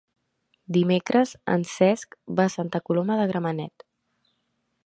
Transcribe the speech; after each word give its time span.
Dimecres 0.77 1.33
en 1.57 1.67
Cesc 1.73 2.19
va 2.39 2.49
a 2.49 2.53
Santa 2.57 2.85
Coloma 2.89 3.19
de 3.21 3.31
Gramenet. 3.33 3.91